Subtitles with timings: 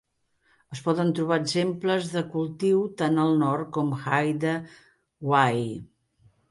[0.75, 4.57] Es poden trobar exemples de cultiu tan al nord com Haida
[5.31, 5.75] Gwaii.